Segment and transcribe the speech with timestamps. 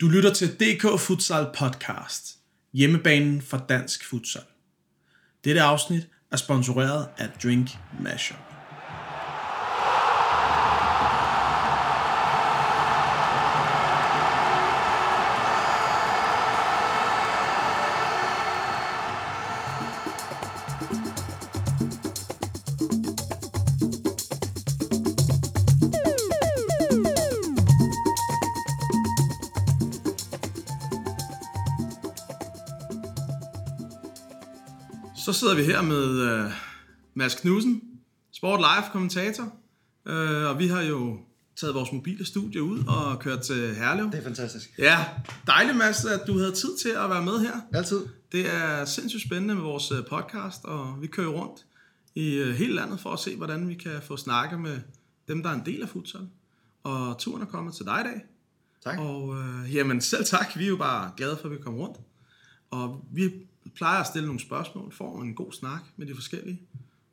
[0.00, 2.38] Du lytter til DK Futsal Podcast,
[2.72, 4.42] hjemmebanen for dansk futsal.
[5.44, 7.68] Dette afsnit er sponsoreret af Drink
[8.00, 8.45] Mashup.
[35.46, 36.52] Sidder vi her med uh,
[37.14, 37.82] Mads Knudsen,
[38.32, 39.42] Sport Live kommentator,
[40.06, 41.18] uh, og vi har jo
[41.56, 44.10] taget vores mobile studie ud og kørt til Herlev.
[44.10, 44.70] Det er fantastisk.
[44.78, 45.04] Ja,
[45.46, 47.52] dejligt Mads, at du havde tid til at være med her.
[47.72, 48.06] Altid.
[48.32, 51.66] Det er sindssygt spændende med vores øh, podcast, og vi kører rundt
[52.14, 54.80] i øh, hele landet for at se, hvordan vi kan få snakket med
[55.28, 56.28] dem, der er en del af futsal.
[56.84, 58.20] Og turen er kommet til dig i dag.
[58.84, 58.98] Tak.
[58.98, 61.96] Og øh, jamen selv tak, vi er jo bare glade for, at vi kommer rundt.
[62.70, 63.32] Og vi
[63.76, 66.60] plejer at stille nogle spørgsmål, får en god snak med de forskellige.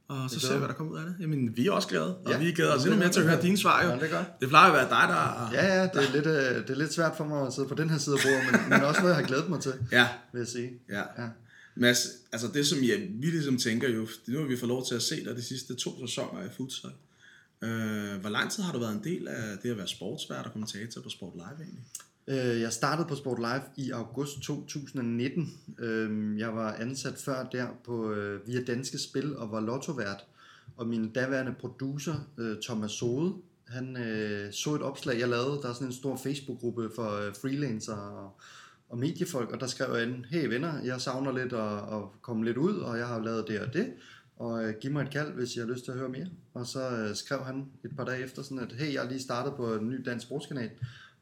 [0.07, 1.15] Og så ser gør vi, hvad der kommer ud af det.
[1.19, 2.37] Jamen, vi er også glade, og Ja.
[2.37, 3.83] vi glæder os endnu er mere til at høre dine svar.
[3.83, 3.89] Jo.
[3.89, 4.39] Ja, det godt.
[4.41, 5.49] det plejer at være dig, der...
[5.53, 7.75] Ja, ja, det er, lidt, øh, det er lidt svært for mig at sidde på
[7.75, 10.07] den her side af bordet, men, men også noget, jeg har glædet mig til, ja.
[10.33, 10.71] vil jeg sige.
[10.89, 10.99] Ja.
[11.23, 11.27] Ja.
[11.75, 14.95] Mads, altså det som jeg, vi ligesom tænker jo, nu har vi fået lov til
[14.95, 16.91] at se dig de sidste to sæsoner i futsal.
[17.61, 20.51] Øh, hvor lang tid har du været en del af det at være sportsvært og
[20.51, 21.83] kommentator på Sport Live egentlig?
[22.27, 25.53] Øh, Jeg startede på Sport Live i august 2019.
[25.79, 30.25] Øhm, Jeg var ansat før der på øh, via Danske Spil og var lottovært.
[30.77, 33.33] Og min daværende producer, øh, Thomas Sode,
[33.67, 35.59] han øh, så et opslag, jeg lavede.
[35.61, 38.31] Der er sådan en stor Facebook-gruppe for øh, freelancer og,
[38.89, 42.45] og mediefolk, og der skrev jeg ind, hey venner, jeg savner lidt at, at komme
[42.45, 43.93] lidt ud, og jeg har lavet det og det,
[44.37, 46.27] og øh, giv mig et kald, hvis jeg har lyst til at høre mere.
[46.53, 49.21] Og så øh, skrev han et par dage efter sådan, at hey, jeg har lige
[49.21, 50.69] startet på en ny dansk sportskanal,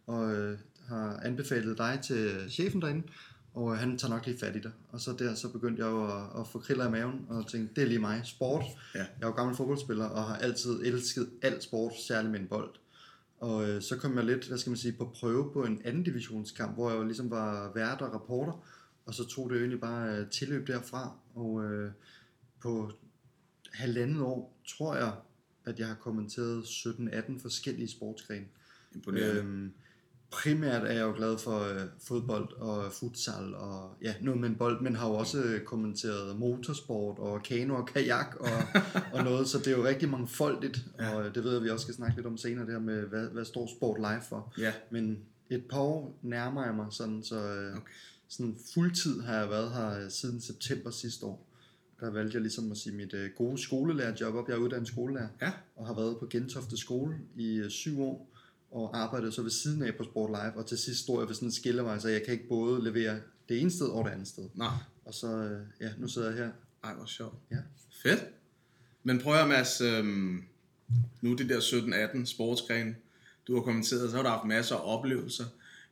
[0.08, 0.58] og øh,
[0.92, 3.08] har anbefalet dig til chefen derinde,
[3.54, 4.72] og øh, han tager nok lige fat i dig.
[4.90, 7.76] Og så der, så begyndte jeg jo at, at få kriller i maven, og tænkte,
[7.76, 8.64] det er lige mig, sport.
[8.96, 9.00] Ja.
[9.00, 12.70] Jeg er jo gammel fodboldspiller, og har altid elsket alt sport, særligt med en bold.
[13.40, 16.04] Og øh, så kom jeg lidt, hvad skal man sige, på prøve på en anden
[16.04, 18.66] divisionskamp, hvor jeg jo ligesom var vært og rapporter,
[19.06, 21.92] og så tog det jo egentlig bare øh, tilløb derfra, og øh,
[22.62, 22.92] på
[23.74, 25.14] halvandet år, tror jeg,
[25.66, 28.46] at jeg har kommenteret 17-18 forskellige sportsgrene.
[28.96, 29.42] Imponerende.
[29.42, 29.74] Øhm,
[30.32, 34.56] primært er jeg jo glad for øh, fodbold og futsal og ja, noget med en
[34.56, 38.48] bold, men har jo også øh, kommenteret motorsport og kano og kajak og,
[39.14, 41.16] og noget, så det er jo rigtig mangfoldigt, Ja.
[41.16, 43.02] og øh, det ved jeg, vi også skal snakke lidt om senere, det her med,
[43.02, 44.54] hvad, hvad står sport live for.
[44.58, 45.20] Ja, Men
[45.50, 47.78] et par år nærmer jeg mig sådan, så øh, Okay.
[47.78, 47.92] okay.
[48.28, 51.48] sådan fuldtid har jeg været her øh, siden september sidste år.
[52.00, 54.48] Der valgte jeg ligesom at sige mit øh, gode skolelærerjob op.
[54.50, 58.31] Jeg er uddannet skolelærer ja, og har været på Gentofte skole i øh, syv år,
[58.72, 61.36] og arbejdede så ved siden af på Sport Live, og til sidst stod jeg ved
[61.36, 64.28] sådan en skillevej, så jeg kan ikke både levere det ene sted og det andet
[64.28, 64.44] sted.
[64.56, 64.70] nej,
[65.06, 66.52] Og så, øh, ja, nu sidder jeg her.
[66.84, 67.36] ej hvor sjovt.
[67.52, 67.58] Ja.
[68.04, 68.26] Fedt.
[69.04, 70.44] Men prøv at Mads, øhm,
[71.22, 72.96] nu det der 17-18 sportsgren,
[73.48, 75.44] du har kommenteret, så har du haft masser af oplevelser.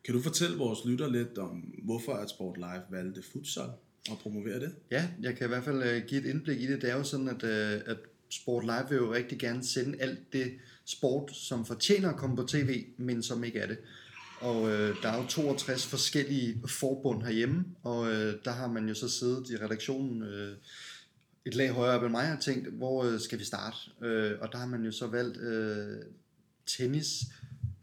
[0.04, 3.70] Kan du fortælle vores lytter lidt om, hvorfor at Sport Live valgte futsal
[4.10, 4.76] og promovere det?
[4.92, 6.82] Ja, jeg kan i hvert fald øh, give et indblik i det.
[6.82, 7.98] Det er jo sådan, at, øh, at
[8.30, 10.52] Sport Live vil jo rigtig gerne sende alt det
[10.90, 13.78] sport, som fortjener at komme på tv, men som ikke er det.
[14.42, 18.94] Og øh, der er jo 62 forskellige forbund herhjemme, og øh, der har man jo
[18.94, 20.58] så siddet i redaktionen øh,
[21.46, 23.78] et lag højere op end mig og tænkt, hvor øh, skal vi starte?
[24.02, 25.98] Øh, og der har man jo så valgt øh,
[26.66, 27.24] tennis,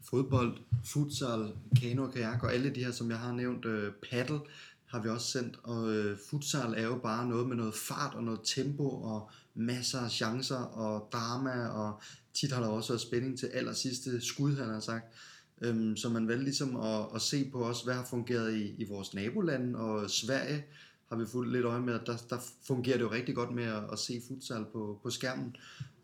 [0.09, 1.51] fodbold, futsal,
[1.81, 4.39] kano og kajak og alle de her, som jeg har nævnt, øh, paddle
[4.85, 8.23] har vi også sendt, og øh, futsal er jo bare noget med noget fart og
[8.23, 12.01] noget tempo og masser af chancer og drama, og
[12.39, 15.05] tit har der også været spænding til allersidste skud, han har sagt.
[15.61, 18.85] Øhm, så man valgte ligesom at, at se på os, hvad har fungeret i, i
[18.89, 20.65] vores nabolande, og Sverige
[21.09, 22.37] har vi fulgt lidt øje med, at der, der
[22.67, 25.55] fungerer det jo rigtig godt med at, at se futsal på, på skærmen.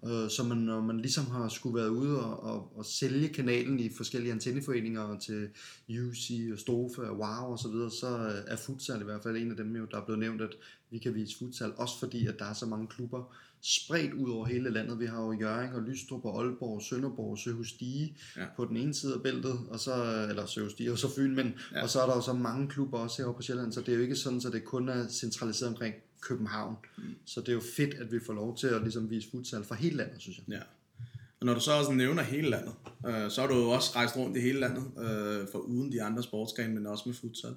[0.08, 3.80] Øh, så man, når man ligesom har skulle være ude og, og, og sælge kanalen
[3.80, 5.48] i forskellige antenneforeninger til
[5.90, 9.38] UC og Stofa og Wow og så videre, så øh, er futsal i hvert fald
[9.38, 10.52] en af dem, jo, der er blevet nævnt, at
[10.92, 13.36] vi kan vise futsal, også fordi, at der er så mange klubber
[13.66, 15.00] spredt ud over hele landet.
[15.00, 18.46] Vi har jo Jørgen og Lystrup og Aalborg, Sønderborg, Søhus Dige Ja.
[18.56, 21.54] på den ene side af bæltet, og så, eller Søhus Dige og så Fyn, men,
[21.72, 21.84] Ja.
[21.84, 23.96] og så er der jo så mange klubber også herovre på Sjælland, så det er
[23.96, 25.96] jo ikke sådan, så det kun er centraliseret omkring
[26.28, 26.76] København.
[26.98, 27.04] Mm.
[27.26, 29.76] Så det er jo fedt, at vi får lov til at ligesom vise futsal fra
[29.76, 30.46] hele landet, synes jeg.
[30.50, 30.62] Ja.
[31.40, 32.74] Og når du så også nævner hele landet,
[33.08, 36.04] øh, så har du jo også rejst rundt i hele landet, øh, for uden de
[36.04, 37.56] andre sportsgrene, men også med futsal.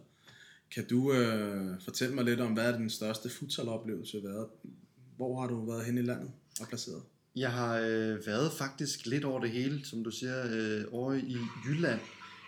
[0.74, 4.46] Kan du øh, fortælle mig lidt om, hvad er din største futsaloplevelse været?
[5.16, 6.30] Hvor har du været hen i landet
[6.60, 7.02] og placeret?
[7.36, 11.36] Jeg har øh, været faktisk lidt over det hele, som du siger, øh, over i
[11.66, 12.00] Jylland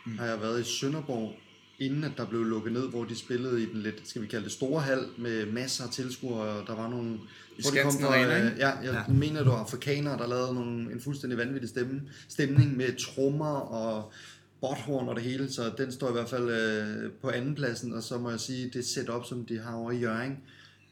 [0.07, 0.19] mm.
[0.19, 1.35] har jeg været i Sønderborg,
[1.79, 4.45] inden at der blev lukket ned, hvor de spillede i den lidt, skal vi kalde
[4.45, 7.11] det store hal, med masser af tilskuere, og der var nogle...
[7.11, 8.57] I de kom Skansen fra, Arena, ikke?
[8.59, 8.95] Ja, jeg Ja.
[8.95, 9.03] ja.
[9.09, 14.13] mener, det var afrikanere, der lavede nogle, en fuldstændig vanvittig stemme, stemning med trommer og
[14.61, 18.19] botthorn og det hele, så den står i hvert fald øh, på andenpladsen, og så
[18.19, 20.37] må jeg sige, det setup, som de har over i Jørgen,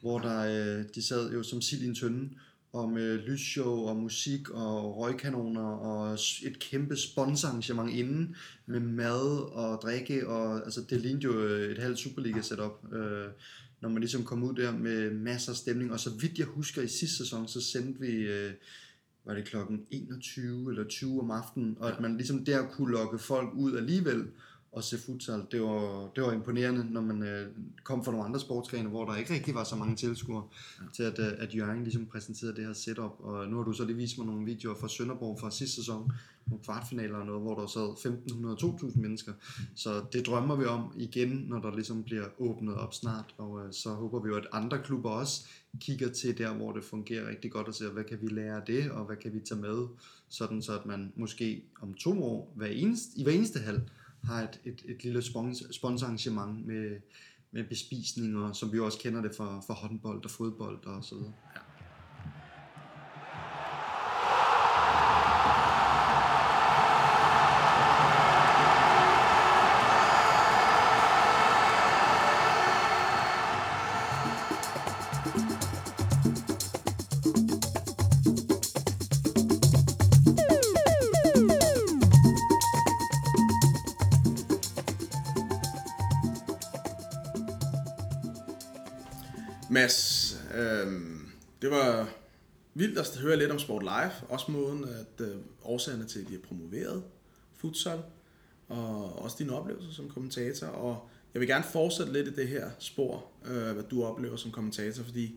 [0.00, 0.40] hvor der,
[0.78, 2.28] øh, de sad jo som sild i en tønde,
[2.72, 8.36] og med lysshow og musik og røgkanoner og et kæmpe sponsorarrangement inden
[8.66, 13.26] med mad og drikke, og altså det lignede jo øh, et halvt Superliga setup, øh,
[13.80, 16.82] når man ligesom kom ud der med masser af stemning, og så vidt jeg husker
[16.82, 18.52] i sidste sæson, så sendte vi, øh,
[19.24, 23.18] var det klokken 21 eller 20 om aftenen, og at man ligesom der kunne lokke
[23.18, 24.24] folk ud alligevel,
[24.76, 27.48] og se futsal, det var, det var imponerende, når man øh,
[27.84, 30.42] kom fra nogle andre sportsgrene, hvor der ikke rigtig var så mange tilskuere,
[30.80, 30.84] ja.
[30.92, 33.84] til at, øh, at Jørgen ligesom præsenterede det her setup, og nu har du så
[33.84, 36.12] lige vist mig nogle videoer fra Sønderborg fra sidste sæson,
[36.46, 38.12] nogle kvartfinaler og noget, hvor der sad
[38.90, 39.32] 1.500-2.000 mennesker,
[39.74, 43.72] så det drømmer vi om igen, når der ligesom bliver åbnet op snart, og øh,
[43.72, 45.46] så håber vi jo, at andre klubber også
[45.80, 48.62] kigger til der, hvor det fungerer rigtig godt, og ser, hvad kan vi lære af
[48.66, 49.86] det, og hvad kan vi tage med,
[50.28, 53.82] sådan så at man måske om to år, hver eneste, i hver eneste hal,
[54.26, 57.00] har et, et, et lille spons- sponsorarrangement med,
[57.50, 61.32] med bespisninger, som vi også kender det fra, fra håndbold og fodbold og så videre.
[89.86, 90.92] Mads, øh,
[91.62, 92.08] det var
[92.74, 96.32] vildt at høre lidt om Sport Live, også måden, at øh, årsagerne til, at de
[96.32, 97.02] har promoveret
[97.56, 98.02] futsal,
[98.68, 102.70] og også dine oplevelser som kommentator, og jeg vil gerne fortsætte lidt i det her
[102.78, 105.34] spor, øh, hvad du oplever som kommentator, fordi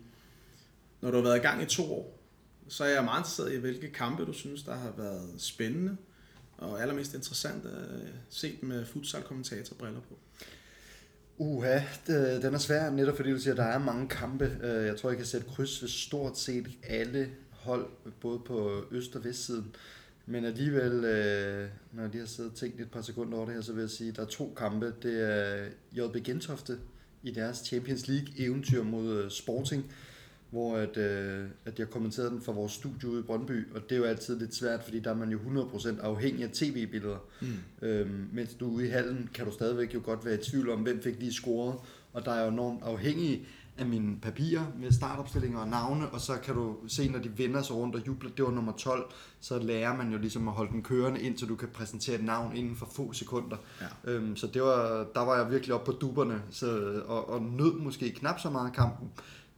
[1.00, 2.18] når du har været i gang i to år,
[2.68, 5.96] så er jeg meget interesseret i, hvilke kampe du synes, der har været spændende,
[6.58, 10.18] og allermest interessant øh, set med futsal-kommentatorbriller på.
[11.42, 14.58] Uha, det- den er svær, netop fordi du siger, at der er mange kampe.
[14.62, 17.86] Øh, jeg tror, jeg kan sætte kryds ved stort set alle hold,
[18.20, 19.74] både på øst- og vestsiden.
[20.26, 23.54] Men alligevel, øh, når jeg lige har siddet og tænkt et par sekunder over det
[23.54, 24.92] her, så vil jeg sige, at der er to kampe.
[25.02, 26.78] Det er JB Gentofte
[27.22, 29.92] i deres Champions League eventyr mod øh, Sporting,
[30.50, 33.92] hvor at, øh, at jeg kommenterede den fra vores studie ude i Brøndby, og det
[33.92, 37.18] er jo altid lidt svært, fordi der er man jo 100% afhængig af tv-billeder.
[37.40, 37.48] Mm.
[37.88, 40.70] Øhm, mens du er ude i hallen, kan du stadigvæk jo godt være i tvivl
[40.70, 41.74] om, hvem fik lige scoret,
[42.12, 43.46] og der er jo enormt afhængig
[43.80, 47.62] af mine papirer med startopstillinger og navne, og så kan du se, når de vender
[47.62, 50.72] sig rundt og jubler, det var nummer 12, så lærer man jo ligesom at holde
[50.72, 53.56] den kørende, indtil du kan præsentere et navn inden for få sekunder.
[53.80, 54.12] Ja.
[54.12, 57.78] Øhm, så det var, der var jeg virkelig oppe på duberne, så, og, og nød
[57.78, 59.08] måske knap så meget kampen,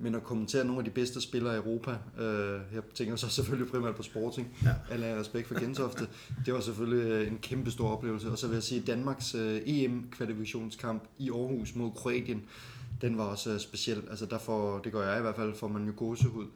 [0.03, 3.71] men at kommentere nogle af de bedste spillere i Europa, øh, jeg tænker så selvfølgelig
[3.71, 4.71] primært på Sporting, Ja.
[4.91, 6.07] alle respekt for Gentofte,
[6.47, 9.61] det var selvfølgelig øh, en kæmpe stor oplevelse, og så vil jeg sige, Danmarks øh,
[9.67, 12.43] EM-kvalifikationskamp i Aarhus mod Kroatien,
[13.03, 15.69] den var også øh, speciel, altså der får, det gør jeg i hvert fald, får
[15.69, 16.47] man jo gåsehud,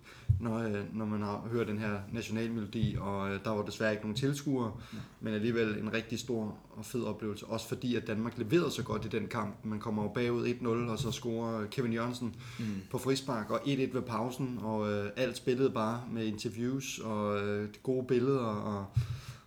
[0.41, 4.03] når, øh, når man har hørt den her nationalmelodi, og øh, der var desværre ikke
[4.03, 4.99] nogen tilskuere, Ja.
[5.21, 9.05] men alligevel en rigtig stor og fed oplevelse, også fordi at Danmark leverede så godt
[9.05, 12.65] i den kamp, man kommer jo bagud 1-0, og så scorer Kevin Jørgensen Mm.
[12.91, 17.63] på frispark og 1-1 ved pausen, og øh, alt spillet bare med interviews og øh,
[17.69, 18.87] de gode billeder og,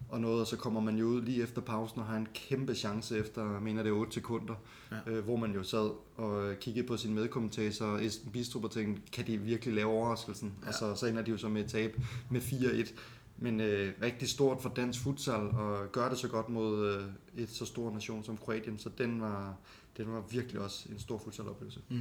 [0.10, 2.76] og noget, og så kommer man jo ud lige efter pausen og har en kæmpe
[2.76, 4.56] chance efter, jeg mener det er 8 sekunder,
[4.92, 5.12] Ja.
[5.12, 9.28] øh, hvor man jo sad og kiggede på sin medkommentator Esben Bistrup og tænkte, kan
[9.28, 10.54] de virkelig lave overraskelsen?
[10.64, 10.68] Ja.
[10.68, 11.98] Og så, så ender de jo så med et tab
[12.30, 12.92] med 4-1.
[13.38, 17.50] Men øh, rigtig stort for dansk futsal og gøre det så godt mod øh, et
[17.50, 19.56] så stor nation som Kroatien, så den var,
[19.98, 21.80] den var virkelig også en stor futsaloplevelse.
[21.90, 22.00] Mm.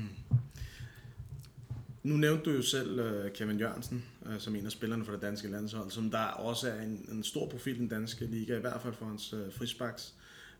[2.08, 5.22] Nu nævnte du jo selv uh, Kevin Jørgensen uh, som en af spillerne for det
[5.22, 8.60] danske landshold, som der også er en, en stor profil i den danske liga, i
[8.60, 10.14] hvert fald for hans uh, frisbaks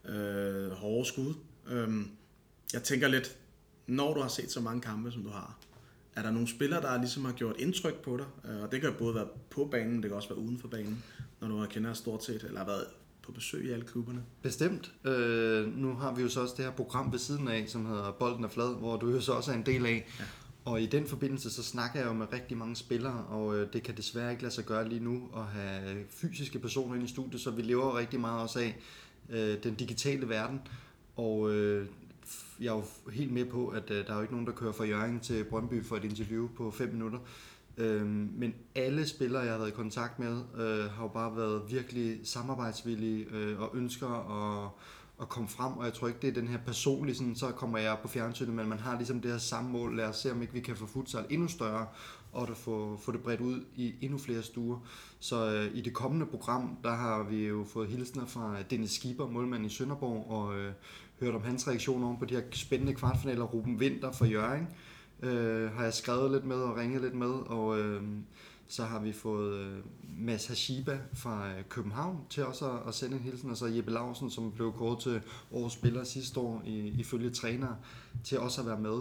[0.09, 1.35] uh, hårde skud.
[1.73, 2.11] Um,
[2.73, 3.37] jeg tænker lidt,
[3.87, 5.59] når du har set så mange kampe, som du har,
[6.17, 8.27] er der nogle spillere, der ligesom har gjort indtryk på dig?
[8.55, 11.05] Uh, og det kan både være på banen, det kan også være uden for banen,
[11.41, 12.85] når du har kender stort set, eller har været
[13.23, 14.23] på besøg i alle klubberne.
[14.43, 14.93] Bestemt.
[15.05, 18.13] Øh, nu har vi jo så også det her program ved siden af, som hedder
[18.13, 20.07] Bolden er flad, hvor du jo så også er en del af.
[20.19, 20.25] Ja.
[20.69, 23.83] Og i den forbindelse, så snakker jeg jo med rigtig mange spillere, og øh, det
[23.83, 27.41] kan desværre ikke lade sig gøre lige nu at have fysiske personer ind i studiet,
[27.41, 28.77] så vi lever rigtig meget også af
[29.31, 30.61] øh, den digitale verden.
[31.17, 31.87] Og øh,
[32.61, 34.73] jeg er jo helt med på, at øh, der er jo ikke nogen, der kører
[34.73, 37.19] fra Jørgen til Brøndby for et interview på 5 minutter.
[37.79, 41.63] Øh, men alle spillere, jeg har været i kontakt med, øh, har jo bare været
[41.71, 44.71] virkelig samarbejdsvillige øh, og ønsker at,
[45.21, 47.79] at komme frem, og jeg tror ikke, det er den her personlige, sådan, så kommer
[47.79, 50.43] jeg på fjernsynet, men man har ligesom det her samme mål, lad os se, om
[50.43, 51.87] ikke vi kan få futsal endnu større,
[52.33, 54.79] og at få, få det bredt ud i endnu flere stuer.
[55.21, 59.27] Så øh, i det kommende program, der har vi jo fået hilsner fra Dennis Skipper,
[59.27, 60.73] målmand i Sønderborg, og øh,
[61.21, 63.45] hørt om hans reaktion oven på de her spændende kvartfinaler.
[63.45, 64.69] Ruben Winter fra Jørgen
[65.23, 68.03] øh, har jeg skrevet lidt med og ringet lidt med, og øh,
[68.69, 69.79] så har vi fået øh,
[70.19, 73.91] Mads Hashiba fra øh, København til også at, at sende en hilsen, og så Jeppe
[73.91, 75.21] Lausen, som blev kåret til
[75.53, 77.75] årets spiller sidste år i, ifølge træner,
[78.25, 79.01] til også at være med.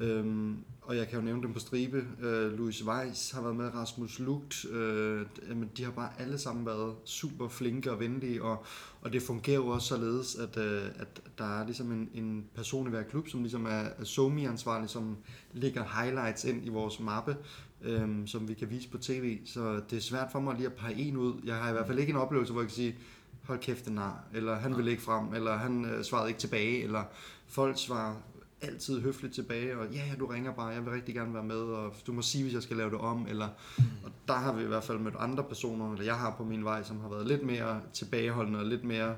[0.00, 2.06] Øhm, og jeg kan jo nævne dem på stribe.
[2.20, 4.64] Øh, Louis Weiss har været med, Rasmus Lugt.
[4.64, 8.64] Øh, jamen, de har bare alle sammen været super flinke og venlige, og,
[9.00, 12.86] og det fungerer jo også således, at, øh, at der er ligesom en, en person
[12.86, 15.16] i hver klub, som ligesom er, er somi-ansvarlig, som
[15.52, 17.36] lægger highlights ind i vores mappe,
[17.82, 19.38] øh, som vi kan vise på tv.
[19.44, 21.40] Så det er svært for mig lige at pege en ud.
[21.44, 22.98] Jeg har i hvert fald ikke en oplevelse, hvor jeg kan sige,
[23.42, 26.82] hold kæft, den nar, eller han vil ikke frem, eller han øh, svarede ikke tilbage,
[26.82, 27.04] eller
[27.46, 28.14] folk svarer
[28.60, 31.56] altid høfligt tilbage, og ja, ja, du ringer bare, jeg vil rigtig gerne være med,
[31.56, 33.48] og du må sige, hvis jeg skal lave det om, eller,
[33.78, 33.84] mm.
[34.04, 36.64] og der har vi i hvert fald mødt andre personer, eller jeg har på min
[36.64, 39.16] vej, som har været lidt mere tilbageholdende, og lidt mere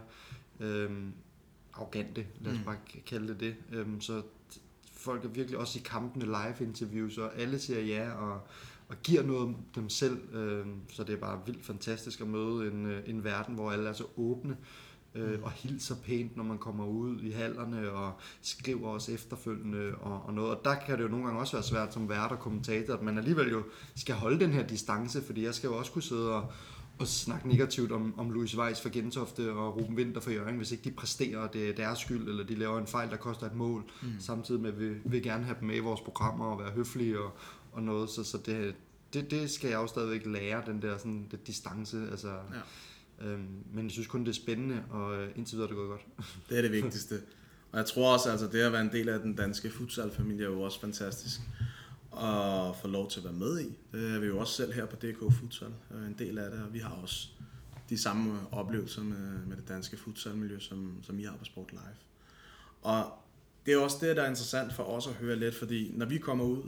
[0.61, 1.13] øhm,
[1.75, 2.65] arrogante, lad os mm.
[2.65, 4.23] bare kalde det det, øhm, så
[4.93, 8.41] folk er virkelig også i kampene live interviews, og alle siger ja, og,
[8.89, 12.73] og giver noget om dem selv, øhm, så det er bare vildt fantastisk at møde
[12.73, 14.57] en, øh, en verden, hvor alle er så åbne,
[15.15, 18.13] øh, og hilser pænt, når man kommer ud i hallerne, og
[18.43, 20.51] skriver også efterfølgende og, og noget.
[20.51, 23.03] Og der kan det jo nogle gange også være svært som vært og kommentator, at
[23.03, 23.63] man alligevel jo
[23.97, 26.53] skal holde den her distance, fordi jeg skal jo også kunne sidde og,
[26.99, 30.73] og snakke negativt om, om Louis Weiss for Gentofte og Ruben Winter for Jørgen, hvis
[30.73, 33.55] ikke de præsterer, det er deres skyld, eller de laver en fejl, der koster et
[33.55, 34.09] mål, mm.
[34.19, 37.21] samtidig med, at vi vil gerne have dem med i vores programmer og være høflige
[37.21, 37.33] og,
[37.73, 38.75] og noget, så, så det,
[39.13, 42.29] det, det skal jeg jo stadigvæk lære, den der sådan, det distance, altså...
[42.29, 42.61] Ja
[43.21, 45.91] Øhm, men jeg synes kun, det er spændende, og øh, indtil videre er det gået
[45.91, 46.27] godt.
[46.49, 47.21] Det er det vigtigste.
[47.73, 50.51] Og jeg tror også, altså, det at være en del af den danske futsalfamilie er
[50.51, 51.41] jo også fantastisk
[52.13, 53.79] at få lov til at være med i.
[53.93, 56.63] Det er vi jo også selv her på DK Futsal, øh, en del af det,
[56.63, 57.29] og vi har også
[57.91, 61.97] de samme oplevelser med, med det danske futsalmiljø, som, som I har på Sport Live.
[62.83, 63.13] Og
[63.67, 66.19] det er også det, der er interessant for os at høre lidt, fordi når vi
[66.19, 66.63] kommer ud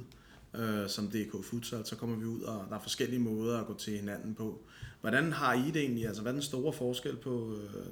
[0.54, 3.74] øh, som DK Futsal, så kommer vi ud, og der er forskellige måder at gå
[3.74, 4.60] til hinanden på.
[5.00, 6.06] Hvordan har I det egentlig?
[6.06, 7.86] Altså, hvad er den store forskel på, øh,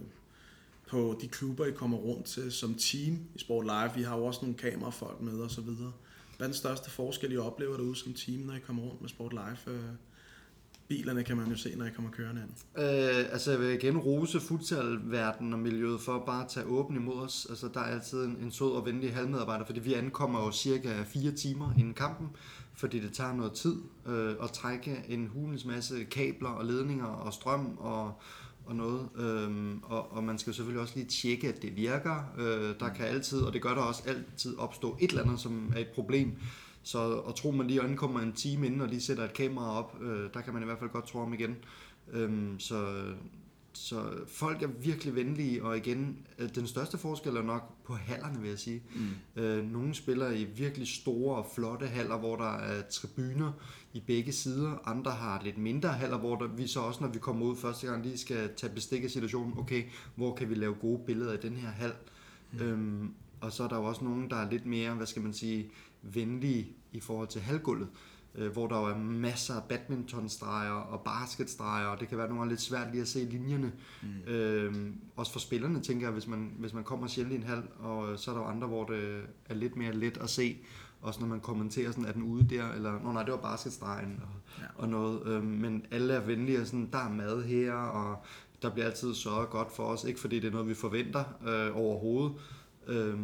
[0.86, 3.94] på de klubber, I kommer rundt til som team i Sport Live?
[3.94, 5.92] Vi har jo også nogle kamerafolk med og så videre.
[6.36, 9.08] Hvad er den største forskel, I oplever derude som team, når I kommer rundt med
[9.08, 9.76] Sport Live?
[9.76, 9.84] Øh,
[10.90, 12.84] bilerne kan man jo se, når I kommer kørende ind.
[12.84, 17.14] Øh, altså jeg vil igen rose futsalverdenen og miljøet for bare at tage åben imod
[17.14, 17.46] os.
[17.50, 21.02] Altså der er altid en, en sød og venlig halvmedarbejder, fordi vi ankommer jo cirka
[21.02, 22.28] fire timer inden kampen
[22.80, 27.32] fordi det tager noget tid øh, at trække en hulens masse kabler og ledninger og
[27.32, 28.12] strøm og,
[28.66, 29.08] og noget.
[29.16, 32.32] Øhm, og, og man skal selvfølgelig også lige tjekke, at det virker.
[32.38, 35.72] Øh, der kan altid, og det gør der også altid opstå et eller andet, som
[35.76, 36.32] er et problem.
[36.82, 40.02] Så og tro man lige ankommer en time inden, og lige sætter et kamera op,
[40.02, 41.56] øh, der kan man i hvert fald godt tro om igen.
[42.12, 43.04] Øhm, så
[43.72, 48.40] så folk er virkelig venlige, og igen, øh, den største forskel er nok på hallerne,
[48.40, 48.82] vil jeg sige.
[48.94, 49.42] Mm.
[49.42, 53.52] Øh, nogle spiller i virkelig store og flotte haller, hvor der er tribuner
[53.92, 54.88] i begge sider.
[54.88, 57.86] Andre har lidt mindre haller, hvor der, vi så også, når vi kommer ud første
[57.86, 59.54] gang, lige skal tage bestik af situationen.
[59.58, 59.84] Okay,
[60.14, 61.92] hvor kan vi lave gode billeder i den her hal?
[62.52, 62.60] Mm.
[62.60, 65.32] Øhm, og så er der jo også nogen, der er lidt mere, hvad skal man
[65.32, 65.70] sige,
[66.02, 67.88] venlige i forhold til halvgulvet
[68.34, 72.40] øh, hvor der jo er masser af badmintonstreger og basketstreger, og det kan være nogle
[72.40, 73.72] gange lidt svært lige at se linjerne.
[74.02, 74.32] Mm.
[74.32, 74.74] Øh,
[75.16, 78.18] også for spillerne, tænker jeg, hvis man, hvis man kommer sjældent i en halv, og
[78.18, 80.56] så er der jo andre, hvor det er lidt mere let at se,
[81.02, 84.20] også når man kommenterer sådan, er den ude der, eller, nå nej, det var basketstregen
[84.22, 84.64] og, ja.
[84.74, 88.24] og noget, øh, men alle er venlige, og sådan, der er mad her, og
[88.62, 91.76] der bliver altid sørget godt for os, ikke fordi det er noget, vi forventer øh,
[91.76, 92.32] overhovedet,
[92.86, 93.18] øh,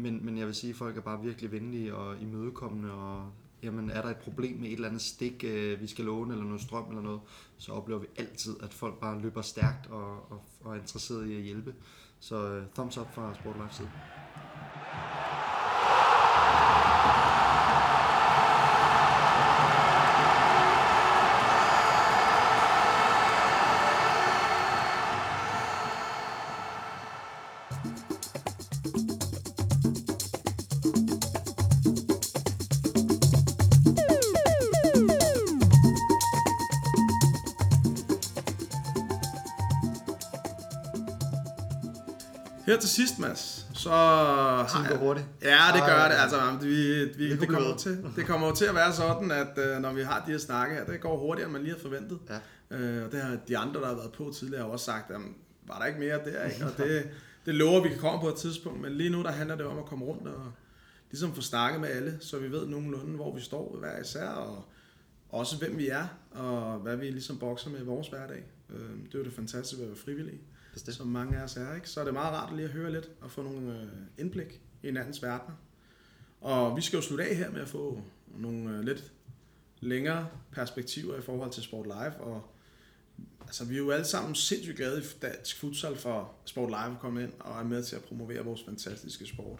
[0.00, 3.30] men, men jeg vil sige, at folk er bare virkelig venlige og imødekommende, og
[3.62, 6.44] jamen er der et problem med et eller andet stik, øh, vi skal låne, eller
[6.44, 7.20] noget strøm eller noget,
[7.58, 11.36] så oplever vi altid, at folk bare løber stærkt og, og, og er interesseret i
[11.36, 11.74] at hjælpe.
[12.20, 13.90] Så uh, thumbs up fra Sport Life side.
[42.70, 43.90] Her til sidst, Mads, så...
[44.70, 45.26] Tiden går hurtigt.
[45.42, 46.14] Ja, det gør det.
[46.22, 49.92] Altså, vi, vi, det, kommer til, det kommer til at være sådan, at uh, når
[49.92, 52.18] vi har de her snakke her, det går hurtigere, end man lige har forventet.
[52.28, 52.36] Ja.
[52.98, 55.20] Uh, og det har de andre, der har været på tidligere, også sagt, at
[55.66, 56.64] var der ikke mere der, ikke?
[56.66, 57.10] Og det,
[57.46, 59.78] det lover vi kan komme på et tidspunkt, men lige nu der handler det om
[59.78, 60.52] at komme rundt og
[61.10, 64.64] ligesom få snakket med alle, så vi ved nogenlunde, hvor vi står hver især, og
[65.28, 68.42] også hvem vi er, og hvad vi ligesom bokser med i vores hverdag.
[68.70, 70.40] Øh, det er jo det fantastiske ved at være frivillige,
[70.72, 70.96] Bestemt.
[70.96, 71.74] som mange af os er.
[71.74, 71.88] Ikke?
[71.88, 74.86] Så er det meget rart lige at høre lidt og få nogle øh, indblik i
[74.86, 75.54] hinandens verdener.
[76.40, 79.12] Og vi skal jo slutte af her med at få nogle øh, lidt
[79.80, 82.50] længere perspektiver i forhold til Sport Live, og
[83.40, 87.00] altså, vi er jo alle sammen sindssygt glade i dansk futsal for Sport Live at
[87.00, 89.58] komme ind og er med til at promovere vores fantastiske sport.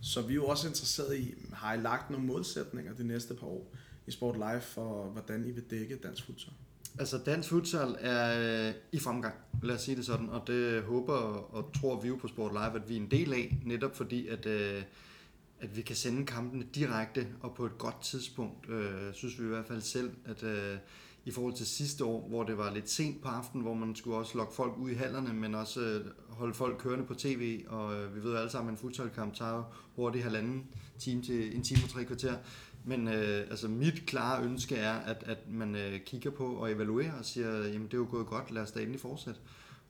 [0.00, 3.46] Så vi er jo også interesseret i, har I lagt nogle målsætninger de næste par
[3.46, 3.72] år
[4.06, 6.52] i Sport Live for, hvordan I vil dække dansk futsal?
[6.98, 11.12] Altså dansk futsal er øh, i fremgang, lad os sige det sådan, og det håber
[11.52, 14.28] og tror vi jo på Sport Live, at vi er en del af, netop fordi
[14.28, 14.82] at, øh,
[15.60, 19.48] at vi kan sende kampene direkte og på et godt tidspunkt, øh, synes vi i
[19.48, 20.76] hvert fald selv, at øh,
[21.24, 24.16] i forhold til sidste år, hvor det var lidt sent på aftenen, hvor man skulle
[24.16, 27.94] også lokke folk ud i hallerne, men også øh, holde folk kørende på tv, og
[27.94, 29.62] øh, vi ved alle sammen, at en futsalkamp tager
[29.96, 30.66] hurtigt halvanden
[30.98, 32.34] time til en time og tre kvarter.
[32.88, 37.18] Men øh, altså mit klare ønske er, at, at man øh, kigger på og evaluerer
[37.18, 39.40] og siger, jamen det er jo gået godt, lad os da endelig fortsætte.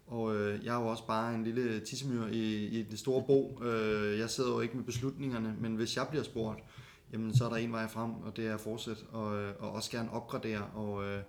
[0.07, 3.62] Og øh, jeg er jo også bare en lille tissemyr i, i det store bo.
[3.65, 6.61] Øh, jeg sidder jo ikke med beslutningerne, men hvis jeg bliver spurgt,
[7.12, 9.71] jamen så er der en vej frem, og det er at fortsætte og, øh, og
[9.73, 10.65] også gerne opgradere.
[10.75, 11.23] Og øh,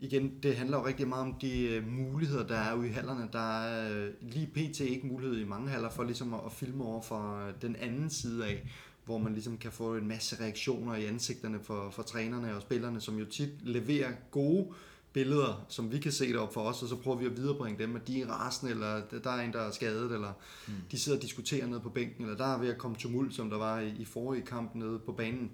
[0.00, 3.28] igen, det handler jo rigtig meget om de øh, muligheder, der er ude i hallerne.
[3.32, 4.80] Der er øh, lige pt.
[4.80, 8.46] ikke mulighed i mange haller for ligesom at, at filme over for den anden side
[8.46, 8.68] af
[9.08, 13.00] hvor man ligesom kan få en masse reaktioner i ansigterne for, for trænerne og spillerne,
[13.00, 14.66] som jo tit leverer gode
[15.12, 17.82] billeder, som vi kan se det op for os, og så prøver vi at viderebringe
[17.82, 20.32] dem, at de er rasende, eller der er en, der er skadet, eller
[20.68, 20.74] mm.
[20.90, 23.50] de sidder og diskuterer nede på bænken, eller der er ved at komme tumult, som
[23.50, 25.50] der var i, i forrige kamp nede på banen.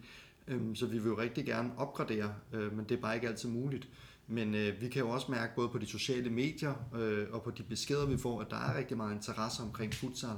[0.49, 3.49] Øhm, så vi vil jo rigtig gerne opgradere, øh, men det er bare ikke altid
[3.49, 3.89] muligt.
[4.27, 7.51] Men øh, vi kan jo også mærke både på de sociale medier øh, og på
[7.51, 10.37] de beskeder, vi får, at der er rigtig meget interesse omkring futsal.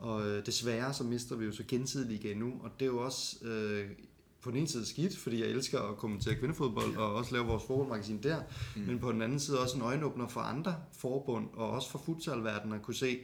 [0.00, 2.98] Og øh, desværre så mister vi jo så gensidigt igen nu, og det er jo
[2.98, 3.90] også øh,
[4.42, 7.64] på den ene side skidt, fordi jeg elsker at kommentere kvindefodbold og også lave vores
[7.66, 8.42] fodboldmagasin der,
[8.76, 8.82] mm.
[8.82, 12.74] men på den anden side også en øjenåbner for andre forbund og også for futsalverdenen
[12.74, 13.18] at kunne se,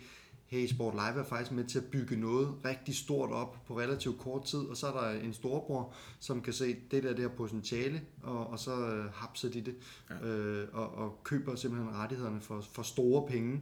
[0.46, 4.18] hey, Sport Live er faktisk med til at bygge noget rigtig stort op på relativt
[4.18, 7.28] kort tid, og så er der en storbror, som kan se, det der, det her
[7.28, 9.74] potentiale, og, og så øh, hapser de det,
[10.10, 10.26] ja.
[10.28, 13.60] øh, og, og køber simpelthen rettighederne for, for store penge.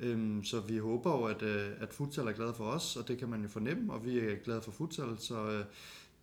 [0.00, 3.18] Øhm, så vi håber jo, at, øh, at futsal er glad for os, og det
[3.18, 5.64] kan man jo fornemme, og vi er glade for futsal, så øh,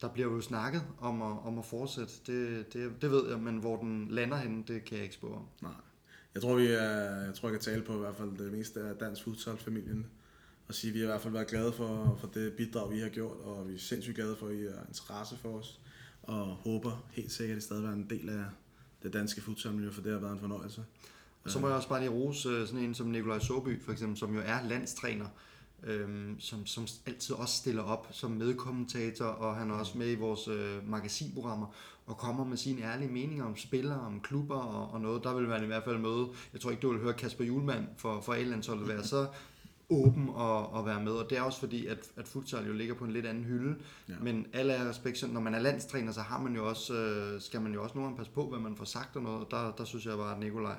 [0.02, 2.14] der bliver jo snakket om at, om at fortsætte.
[2.28, 5.34] Det, det, det ved jeg, men hvor den lander henne, det kan jeg ikke spå
[5.34, 5.46] om.
[5.62, 5.72] Nej.
[6.34, 8.82] Jeg tror, vi er, jeg tror, jeg kan tale på i hvert fald det meste
[8.82, 10.06] af dansk futsalfamilien
[10.68, 13.00] Og sige, at vi har i hvert fald været glade for, for det bidrag, vi
[13.00, 15.80] har gjort, og vi er sindssygt glade for, at I har interesse for os.
[16.24, 18.44] Og håber helt sikkert, at I stadig er en del af
[19.04, 20.84] det danske futsalmiljø, for det har været en fornøjelse.
[21.48, 23.92] Og så må jeg også bare lige rose øh, sådan en som Nikolaj Soby, for
[23.92, 25.26] eksempel, som jo er landstræner,
[25.84, 30.16] øhm, som, som altid også stiller op som medkommentator, og han er også med i
[30.16, 31.68] vores øh, magasinprogrammer,
[32.06, 35.24] og kommer med sine ærlige meninger om spillere, om klubber og, og noget.
[35.24, 37.86] Der vil man i hvert fald møde, jeg tror ikke, du vil høre Kasper Julemand
[37.98, 39.28] for, for A-landsholdet være så
[39.90, 42.96] åben og, og være med, og det er også fordi, at, at futsal jo ligger
[42.96, 43.76] på en lidt anden hylde,
[44.10, 44.14] ja.
[44.22, 47.62] men alle er respekt, når man er landstræner, så har man jo også, øh, skal
[47.62, 49.72] man jo også nogle gange passe på, hvad man får sagt og noget, og der,
[49.72, 50.76] der synes jeg bare, at Nikolaj,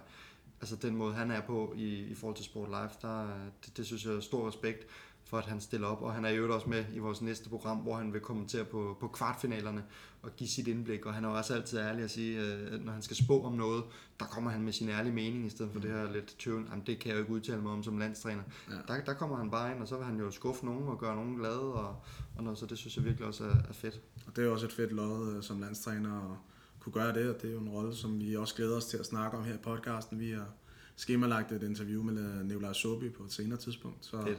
[0.61, 3.29] altså den måde, han er på i, i forhold til Sport Live, der,
[3.65, 4.87] det, det synes jeg er stor respekt
[5.29, 6.03] for, at han stiller op.
[6.03, 8.97] Og han er jo også med i vores næste program, hvor han vil kommentere på,
[9.01, 9.85] på kvartfinalerne
[10.23, 11.07] og give sit indblik.
[11.07, 13.85] Og han er også altid ærlig at sige, at når han skal spå om noget,
[14.21, 15.83] der kommer han med sin ærlige mening, i stedet for mm.
[15.83, 16.67] det her lidt tøven.
[16.71, 18.43] Jamen, det kan jeg jo ikke udtale mig om som landstræner.
[18.71, 18.95] Ja.
[18.95, 21.17] Der, der kommer han bare ind, og så vil han jo skuffe nogen og gøre
[21.17, 21.73] nogen glade.
[21.73, 21.97] Og,
[22.37, 24.01] og noget, så det synes jeg virkelig også er, er fedt.
[24.27, 26.21] Og det er også et fedt lod øh, som landstræner.
[26.21, 26.37] Og
[26.81, 28.97] kunne gøre det, og det er jo en rolle, som vi også glæder os til
[28.97, 30.21] at snakke om her i podcasten.
[30.21, 30.49] Vi har
[30.97, 34.39] skemalagt et interview med Nikolaj Sobi på et senere tidspunkt, så Fedt.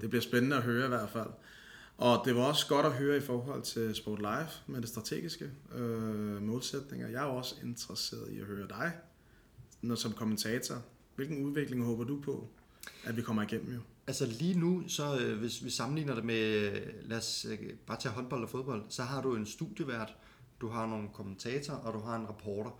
[0.00, 1.30] det bliver spændende at høre i hvert fald.
[1.98, 5.50] Og det var også godt at høre i forhold til Sport Live med det strategiske
[5.74, 7.08] øh, målsætninger.
[7.08, 8.92] Jeg er også interesseret i at høre dig
[9.82, 10.74] når, som kommentator.
[11.16, 12.48] Hvilken udvikling håber du på,
[13.04, 13.80] at vi kommer igennem jo?
[14.06, 16.70] Altså lige nu, så øh, hvis vi sammenligner det med,
[17.02, 20.14] lad os øh, bare tage håndbold og fodbold, så har du en studievært,
[20.60, 22.70] du har nogle kommentatorer, og du har en reporter.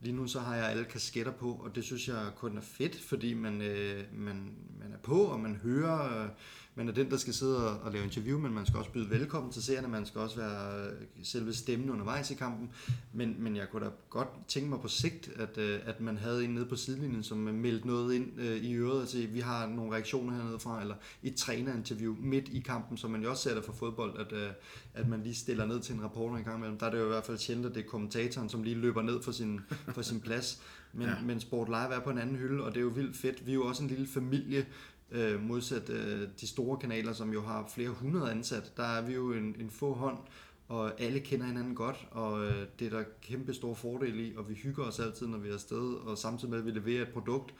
[0.00, 3.00] Lige nu så har jeg alle kasketter på, og det synes jeg kun er fedt,
[3.00, 6.28] fordi man, øh, man, man er på, og man hører, øh,
[6.74, 9.10] man er den, der skal sidde og, og lave interview, men man skal også byde
[9.10, 12.70] velkommen til seerne, man skal også være øh, selve stemmen undervejs i kampen.
[13.12, 16.44] Men, men jeg kunne da godt tænke mig på sigt, at, øh, at man havde
[16.44, 19.66] en nede på sidelinjen, som meldte noget ind øh, i øret og siger, vi har
[19.66, 23.54] nogle reaktioner hernede fra, eller et trænerinterview midt i kampen, som man jo også ser
[23.54, 24.50] der for fodbold, at, øh,
[24.94, 26.78] at man lige stiller ned til en reporter en gang imellem.
[26.78, 29.02] Der er det jo i hvert fald sjældent, at det er kommentatoren, som lige løber
[29.02, 29.60] ned for sin,
[29.94, 30.62] for sin plads.
[30.92, 31.14] Men, ja.
[31.24, 33.46] men Sport Live er på en anden hylde, og det er jo vildt fedt.
[33.46, 34.66] Vi er jo også en lille familie,
[35.10, 39.14] Øh, modsat øh, de store kanaler, som jo har flere hundrede ansat, der er vi
[39.14, 40.18] jo en, en få hånd,
[40.68, 44.48] og alle kender hinanden godt, og øh, det er der kæmpe stor fordel i, og
[44.48, 47.08] vi hygger os altid, når vi er afsted, og samtidig med, at vi leverer et
[47.08, 47.54] produkt,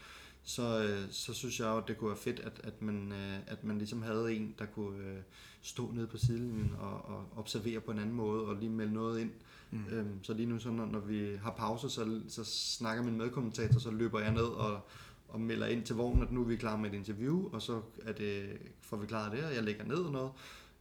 [0.48, 3.38] så, øh, så synes jeg jo, at det kunne være fedt, at, at, man, øh,
[3.46, 5.18] at man ligesom havde en, der kunne øh,
[5.62, 9.20] stå nede på sidelinjen og, og observere på en anden måde, og lige melde noget
[9.20, 9.30] ind.
[9.70, 9.84] Mm.
[9.90, 13.78] Øhm, så lige nu, så når, når vi har pause, så, så snakker min medkommentator,
[13.78, 14.80] så løber jeg ned og,
[15.28, 17.82] og melder ind til vognen, at nu er vi klar med et interview, og så
[18.04, 20.30] er det, får vi klaret det, og jeg lægger ned og noget.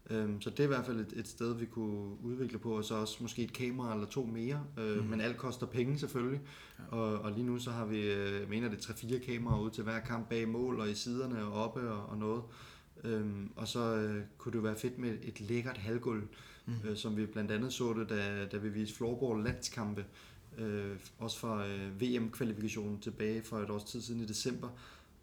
[0.09, 2.83] Øhm, så det er i hvert fald et, et sted, vi kunne udvikle på, og
[2.83, 4.63] så også måske et kamera eller to mere.
[4.79, 5.09] Øh, mm.
[5.09, 6.41] Men alt koster penge selvfølgelig.
[6.79, 6.97] Ja.
[6.97, 9.83] Og, og lige nu så har vi, øh, jeg mener det, 3-4 kameraer ude til
[9.83, 12.41] hver kamp bag mål og i siderne og oppe og, og noget.
[13.03, 16.27] Øhm, og så øh, kunne det være fedt med et lækkert halvgulv,
[16.65, 16.73] mm.
[16.85, 20.05] øh, som vi blandt andet så det, da, da vi viste floorball landskampe.
[20.57, 24.69] Øh, også fra øh, VM-kvalifikationen tilbage for et års tid siden i december,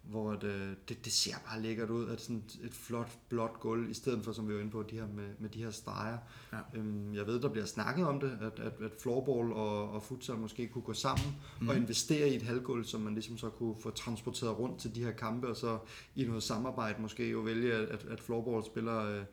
[0.09, 3.93] hvor det, det, det ser bare lækkert ud, at sådan et flot, blåt gulv, i
[3.93, 6.17] stedet for, som vi var inde på, de her med, med de her streger.
[6.53, 6.57] Ja.
[6.79, 10.37] Øhm, jeg ved, der bliver snakket om det, at, at, at floorball og, og futsal
[10.37, 11.69] måske kunne gå sammen mm.
[11.69, 15.03] og investere i et halvgulv, som man ligesom så kunne få transporteret rundt til de
[15.03, 15.77] her kampe, og så
[16.15, 19.23] i noget samarbejde måske jo vælge, at, at floorball spiller øh,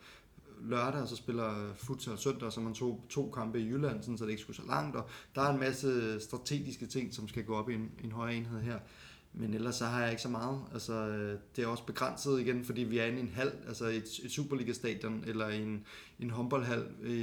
[0.64, 4.24] lørdag, og så spiller futsal søndag, så man tog to kampe i Jylland, sådan, så
[4.24, 7.54] det ikke skulle så langt, og der er en masse strategiske ting, som skal gå
[7.54, 8.78] op i en, en højere enhed her.
[9.34, 10.60] Men ellers så har jeg ikke så meget.
[10.72, 13.84] Altså, øh, det er også begrænset igen, fordi vi er inde i en hal, altså
[13.84, 15.86] et, et Superliga-stadion, eller en,
[16.20, 17.14] en håndboldhal i,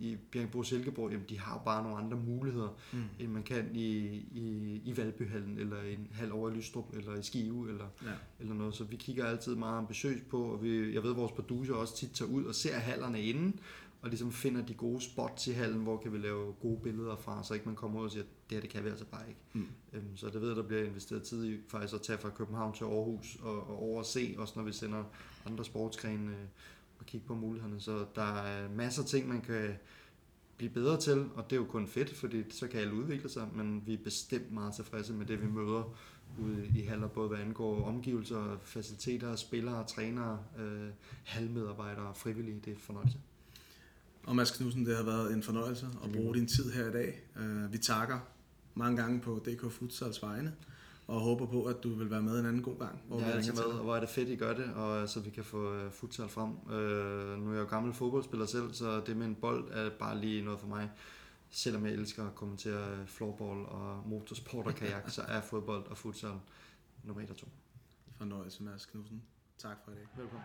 [0.00, 3.02] i Bjergbro Silkeborg, jamen de har bare nogle andre muligheder, mm.
[3.18, 3.88] end man kan i,
[4.32, 8.12] i, i Valbyhallen, eller en hal over i Lystrup, eller i Skive, eller, ja.
[8.40, 8.74] eller noget.
[8.74, 11.96] Så vi kigger altid meget ambitiøst på, og vi, jeg ved, at vores producer også
[11.96, 13.60] tit tager ud og ser hallerne inden,
[14.04, 17.44] og ligesom finder de gode spots i hallen, hvor kan vi lave gode billeder fra,
[17.44, 19.40] så ikke man kommer ud og siger, det her det kan vi altså bare ikke.
[19.52, 19.66] Mm.
[19.92, 22.74] Øhm, så det ved jeg, der bliver investeret tid i faktisk at tage fra København
[22.74, 25.04] til Aarhus og, og over og se, også når vi sender
[25.46, 26.46] andre sportsgrene øh,
[26.98, 27.80] og kigge på mulighederne.
[27.80, 29.74] Så der er masser af ting, man kan
[30.56, 33.48] blive bedre til, og det er jo kun fedt, fordi så kan alle udvikle sig,
[33.54, 35.96] men vi er bestemt meget tilfredse med det, vi møder
[36.42, 40.88] ude i haller, både hvad angår omgivelser, faciliteter, spillere, trænere, øh,
[41.24, 42.60] halvmedarbejdere, frivillige.
[42.64, 43.18] Det er fornøjelse.
[44.26, 47.20] Og Mads Knudsen, det har været en fornøjelse at bruge din tid her i dag.
[47.36, 48.18] Øh, vi takker
[48.74, 50.54] mange gange på DK Futsals vegne,
[51.06, 53.00] og håber på, at du vil være med en anden god gang.
[53.08, 55.20] Hvor ja, jeg er med, og hvor er det fedt, I gør det, og så
[55.20, 56.50] vi kan få uh, futsal frem.
[57.38, 60.42] Nu er jeg jo gammel fodboldspiller selv, så det med en bold er bare lige
[60.42, 60.90] noget for mig.
[61.50, 66.34] Selvom jeg elsker at kommentere floorball og motorsport og kajak, så er fodbold og futsal
[67.02, 67.46] nummer 1 og 2.
[68.18, 69.22] Fornøjelse, Mads Knudsen.
[69.58, 70.06] Tak for i dag.
[70.16, 70.44] Velkommen.